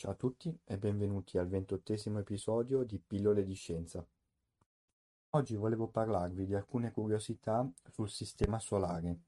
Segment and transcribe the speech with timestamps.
[0.00, 4.02] Ciao a tutti e benvenuti al ventottesimo episodio di Pillole di Scienza.
[5.28, 9.18] Oggi volevo parlarvi di alcune curiosità sul sistema solare.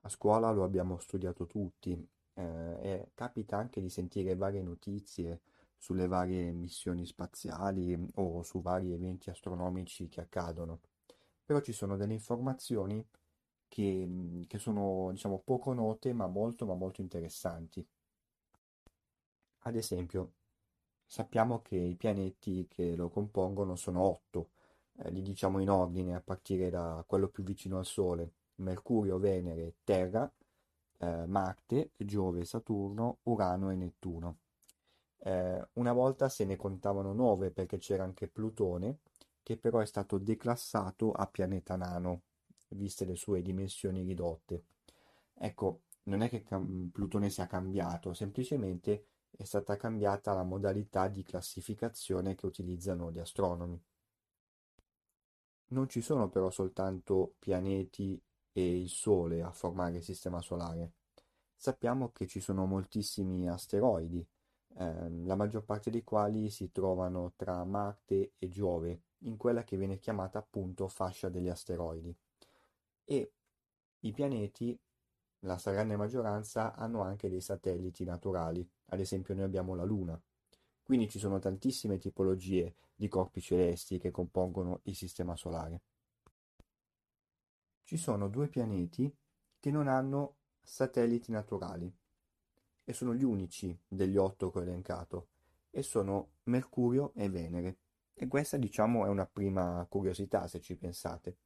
[0.00, 1.92] A scuola lo abbiamo studiato tutti
[2.34, 2.42] eh,
[2.82, 5.42] e capita anche di sentire varie notizie
[5.78, 10.80] sulle varie missioni spaziali o su vari eventi astronomici che accadono.
[11.44, 13.06] Però ci sono delle informazioni
[13.68, 17.86] che, che sono diciamo poco note ma molto ma molto interessanti.
[19.66, 20.34] Ad esempio,
[21.04, 24.50] sappiamo che i pianeti che lo compongono sono otto,
[24.98, 29.74] eh, li diciamo in ordine a partire da quello più vicino al Sole, Mercurio, Venere,
[29.82, 30.30] Terra,
[30.98, 34.36] eh, Marte, Giove, Saturno, Urano e Nettuno.
[35.18, 38.98] Eh, una volta se ne contavano nove perché c'era anche Plutone,
[39.42, 42.22] che però è stato declassato a pianeta nano,
[42.68, 44.62] viste le sue dimensioni ridotte.
[45.34, 46.44] Ecco, non è che
[46.92, 49.06] Plutone sia cambiato, semplicemente
[49.36, 53.78] è stata cambiata la modalità di classificazione che utilizzano gli astronomi.
[55.68, 58.20] Non ci sono però soltanto pianeti
[58.52, 60.92] e il Sole a formare il Sistema Solare.
[61.54, 64.26] Sappiamo che ci sono moltissimi asteroidi,
[64.78, 69.76] ehm, la maggior parte dei quali si trovano tra Marte e Giove, in quella che
[69.76, 72.14] viene chiamata appunto fascia degli asteroidi.
[73.04, 73.32] E
[74.00, 74.78] i pianeti
[75.40, 80.20] la stragrande maggioranza hanno anche dei satelliti naturali, ad esempio noi abbiamo la Luna.
[80.82, 85.80] Quindi ci sono tantissime tipologie di corpi celesti che compongono il Sistema Solare.
[87.82, 89.14] Ci sono due pianeti
[89.58, 91.92] che non hanno satelliti naturali
[92.84, 95.28] e sono gli unici degli otto che ho elencato
[95.70, 97.78] e sono Mercurio e Venere.
[98.14, 101.36] E questa diciamo è una prima curiosità se ci pensate.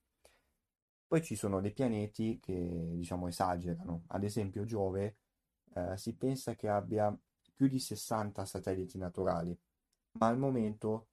[1.07, 4.05] Poi ci sono dei pianeti che, diciamo, esagerano.
[4.09, 5.17] Ad esempio Giove
[5.75, 7.13] eh, si pensa che abbia
[7.61, 9.55] più di 60 satelliti naturali,
[10.13, 11.09] ma al momento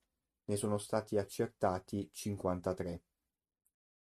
[0.45, 3.01] ne sono stati accertati 53.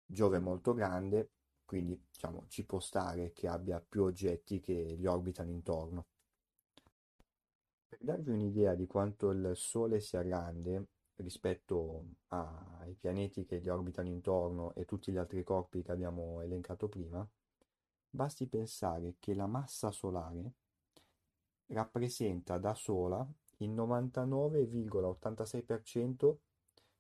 [0.04, 1.30] Giove è molto grande,
[1.64, 6.04] quindi diciamo, ci può stare che abbia più oggetti che gli orbitano intorno.
[7.88, 14.08] Per darvi un'idea di quanto il Sole sia grande, rispetto ai pianeti che gli orbitano
[14.08, 17.26] intorno e tutti gli altri corpi che abbiamo elencato prima,
[18.10, 20.52] basti pensare che la massa solare
[21.68, 23.26] rappresenta da sola
[23.58, 26.36] il 99,86%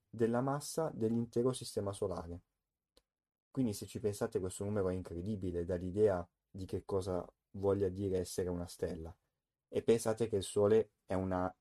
[0.08, 2.40] della massa dell'intero sistema solare.
[3.50, 8.18] Quindi se ci pensate questo numero è incredibile, dà l'idea di che cosa voglia dire
[8.18, 9.16] essere una stella.
[9.68, 11.54] E pensate che il Sole è una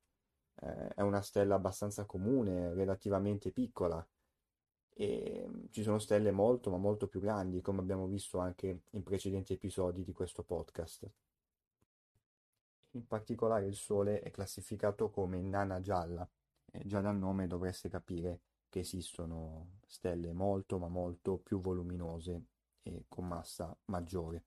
[0.62, 4.06] eh, è una stella abbastanza comune, relativamente piccola
[4.96, 9.03] e mm, ci sono stelle molto ma molto più grandi, come abbiamo visto anche in
[9.03, 11.09] precedenti episodi di questo podcast.
[12.96, 16.30] In particolare il Sole è classificato come nana gialla
[16.72, 22.44] e già dal nome dovreste capire che esistono stelle molto ma molto più voluminose
[22.84, 24.44] e con massa maggiore.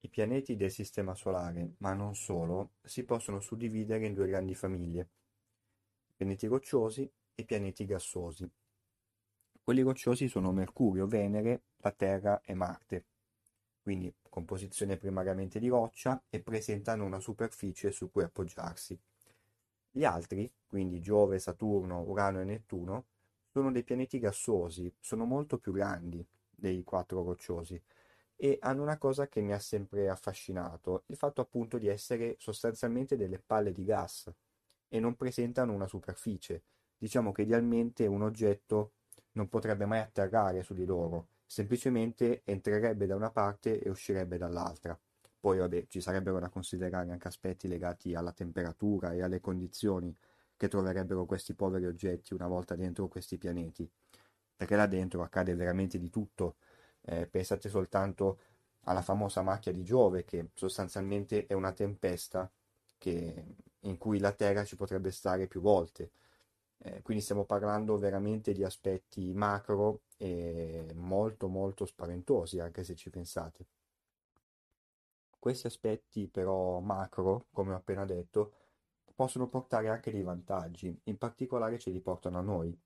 [0.00, 5.08] I pianeti del Sistema Solare, ma non solo, si possono suddividere in due grandi famiglie:
[6.14, 8.50] pianeti rocciosi e pianeti gassosi.
[9.62, 13.04] Quelli rocciosi sono Mercurio, Venere, la Terra e Marte,
[13.86, 18.98] quindi composizione primariamente di roccia e presentano una superficie su cui appoggiarsi.
[19.92, 23.04] Gli altri, quindi Giove, Saturno, Urano e Nettuno,
[23.52, 27.80] sono dei pianeti gassosi, sono molto più grandi dei quattro rocciosi
[28.34, 33.16] e hanno una cosa che mi ha sempre affascinato, il fatto appunto di essere sostanzialmente
[33.16, 34.28] delle palle di gas
[34.88, 36.64] e non presentano una superficie.
[36.98, 38.94] Diciamo che idealmente un oggetto
[39.34, 44.98] non potrebbe mai atterrare su di loro, semplicemente entrerebbe da una parte e uscirebbe dall'altra.
[45.38, 50.14] Poi vabbè, ci sarebbero da considerare anche aspetti legati alla temperatura e alle condizioni
[50.56, 53.88] che troverebbero questi poveri oggetti una volta dentro questi pianeti,
[54.56, 56.56] perché là dentro accade veramente di tutto.
[57.02, 58.40] Eh, pensate soltanto
[58.84, 62.50] alla famosa macchia di Giove, che sostanzialmente è una tempesta
[62.98, 63.44] che,
[63.80, 66.10] in cui la Terra ci potrebbe stare più volte.
[66.78, 73.10] Eh, quindi stiamo parlando veramente di aspetti macro e molto molto spaventosi, anche se ci
[73.10, 73.66] pensate.
[75.38, 78.52] Questi aspetti però macro, come ho appena detto,
[79.14, 82.76] possono portare anche dei vantaggi, in particolare ce li portano a noi.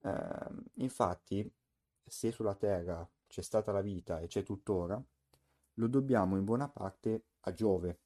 [0.00, 1.50] Eh, infatti,
[2.04, 5.02] se sulla Terra c'è stata la vita e c'è tuttora,
[5.74, 7.98] lo dobbiamo in buona parte a Giove,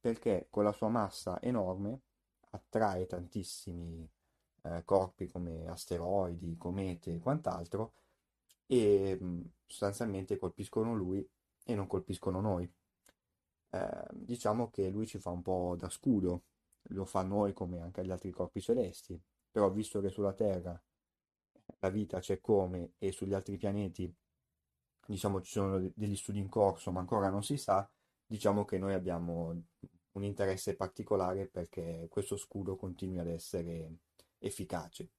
[0.00, 2.00] perché con la sua massa enorme
[2.50, 4.08] attrae tantissimi
[4.62, 7.94] eh, corpi come asteroidi, comete e quant'altro
[8.66, 11.26] e mh, sostanzialmente colpiscono lui
[11.64, 12.70] e non colpiscono noi.
[13.72, 16.44] Eh, diciamo che lui ci fa un po' da scudo,
[16.90, 19.20] lo fa noi come anche agli altri corpi celesti,
[19.50, 20.80] però visto che sulla Terra
[21.80, 24.12] la vita c'è come e sugli altri pianeti
[25.06, 27.88] diciamo ci sono degli studi in corso ma ancora non si sa,
[28.26, 29.60] diciamo che noi abbiamo un
[30.18, 33.98] interesse particolare perché questo scudo continui ad essere
[34.38, 35.10] efficace.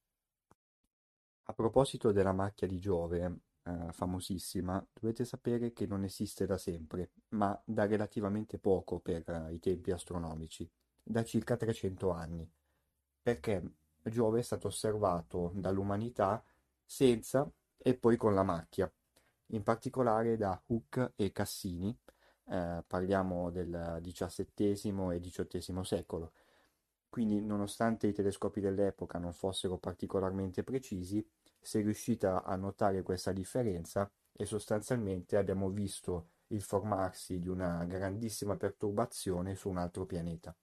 [1.44, 7.10] A proposito della macchia di Giove, eh, famosissima, dovete sapere che non esiste da sempre,
[7.30, 10.68] ma da relativamente poco per eh, i tempi astronomici,
[11.02, 12.48] da circa 300 anni,
[13.20, 13.62] perché
[14.02, 16.44] Giove è stato osservato dall'umanità
[16.84, 18.92] senza e poi con la macchia,
[19.46, 21.96] in particolare da Hooke e Cassini,
[22.52, 26.32] eh, parliamo del XVII e XVIII secolo.
[27.08, 31.26] Quindi, nonostante i telescopi dell'epoca non fossero particolarmente precisi,
[31.58, 37.84] si è riuscita a notare questa differenza e sostanzialmente abbiamo visto il formarsi di una
[37.84, 40.54] grandissima perturbazione su un altro pianeta.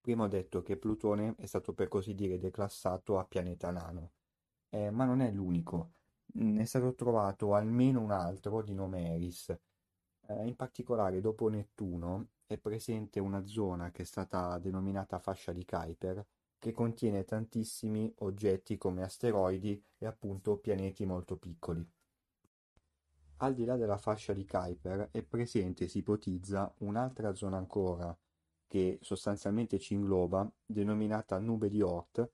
[0.00, 4.12] Prima ho detto che Plutone è stato per così dire declassato a pianeta nano,
[4.68, 5.94] eh, ma non è l'unico.
[6.34, 9.56] Ne è stato trovato almeno un altro di nome Eris,
[10.28, 15.64] eh, in particolare dopo Nettuno è presente una zona che è stata denominata fascia di
[15.64, 16.24] Kuiper
[16.58, 21.86] che contiene tantissimi oggetti come asteroidi e appunto pianeti molto piccoli.
[23.38, 28.16] Al di là della fascia di Kuiper è presente, si ipotizza, un'altra zona ancora
[28.66, 32.28] che sostanzialmente ci ingloba, denominata nube di Oort,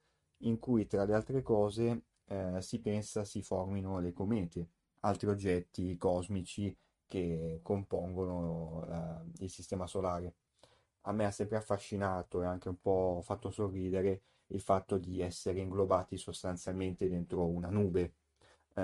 [0.45, 4.69] in cui tra le altre cose eh, si pensa si formino le comete,
[5.01, 6.75] altri oggetti cosmici
[7.13, 10.33] che compongono eh, il sistema solare.
[11.03, 15.61] A me ha sempre affascinato e anche un po' fatto sorridere il fatto di essere
[15.61, 18.15] inglobati sostanzialmente dentro una nube,
[18.73, 18.83] eh,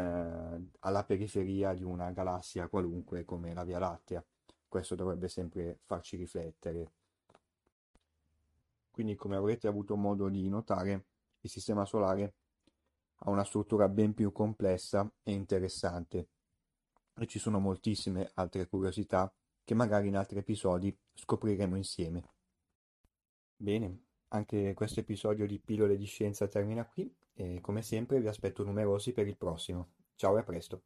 [0.80, 4.22] alla periferia di una galassia qualunque come la Via Lattea.
[4.68, 6.90] Questo dovrebbe sempre farci riflettere.
[8.90, 11.04] Quindi, come avrete avuto modo di notare,
[11.40, 12.34] il sistema solare
[13.20, 16.28] ha una struttura ben più complessa e interessante
[17.18, 19.32] e ci sono moltissime altre curiosità
[19.64, 22.32] che magari in altri episodi scopriremo insieme.
[23.56, 28.64] Bene, anche questo episodio di Pillole di Scienza termina qui e come sempre vi aspetto
[28.64, 29.92] numerosi per il prossimo.
[30.14, 30.82] Ciao e a presto!